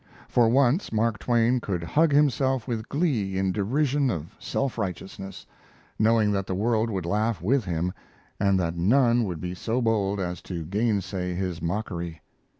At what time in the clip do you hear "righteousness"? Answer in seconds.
4.79-5.45